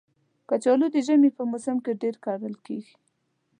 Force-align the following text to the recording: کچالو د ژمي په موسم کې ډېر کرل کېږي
کچالو 0.49 0.87
د 0.93 0.97
ژمي 1.07 1.29
په 1.37 1.43
موسم 1.51 1.77
کې 1.85 1.99
ډېر 2.01 2.15
کرل 2.25 2.55
کېږي 2.65 2.95